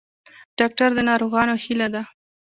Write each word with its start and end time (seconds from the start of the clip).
ډاکټر 0.59 0.89
د 0.95 0.99
ناروغانو 1.09 1.53
هیله 1.63 1.87
ده 1.93 2.01